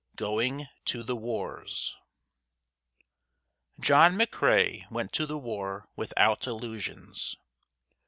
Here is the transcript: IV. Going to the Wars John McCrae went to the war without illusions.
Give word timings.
IV. 0.01 0.15
Going 0.17 0.67
to 0.85 1.03
the 1.03 1.15
Wars 1.15 1.95
John 3.79 4.15
McCrae 4.17 4.89
went 4.89 5.13
to 5.13 5.27
the 5.27 5.37
war 5.37 5.85
without 5.95 6.47
illusions. 6.47 7.35